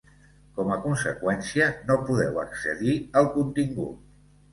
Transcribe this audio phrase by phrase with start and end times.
[0.59, 4.01] Com a conseqüència, no podeu accedir al contingut.